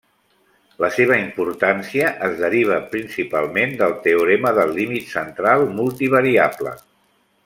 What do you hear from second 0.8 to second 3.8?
La seva importància es deriva principalment